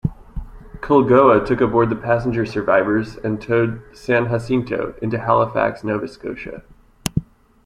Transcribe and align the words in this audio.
"Culgoa" 0.81 1.45
took 1.45 1.61
aboard 1.61 1.91
the 1.91 1.95
passenger 1.95 2.43
survivors 2.43 3.17
and 3.17 3.39
towed 3.39 3.83
"San 3.95 4.29
Jacinto" 4.29 4.95
into 4.99 5.19
Halifax, 5.19 5.83
Nova 5.83 6.07
Scotia. 6.07 6.63